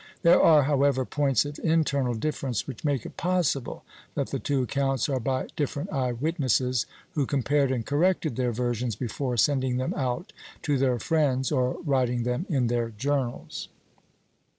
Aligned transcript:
There 0.23 0.41
are, 0.41 0.63
however, 0.63 1.05
points 1.05 1.45
of 1.45 1.59
internal 1.59 2.15
difference 2.15 2.65
which 2.65 2.83
make 2.83 3.05
it 3.05 3.17
possible 3.17 3.83
that 4.15 4.29
the 4.31 4.39
two 4.39 4.63
accounts 4.63 5.07
are 5.07 5.19
by 5.19 5.45
different 5.55 5.93
eye 5.93 6.11
witnesses, 6.11 6.87
who 7.11 7.27
compared 7.27 7.71
and 7.71 7.85
corrected 7.85 8.35
their 8.35 8.51
versions 8.51 8.95
before 8.95 9.37
sending 9.37 9.77
them 9.77 9.93
out 9.93 10.33
to 10.63 10.79
their 10.79 10.97
friends 10.97 11.51
or 11.51 11.77
writing 11.85 12.23
them 12.23 12.47
in 12.49 12.65
their 12.65 12.89
journals. 12.89 13.67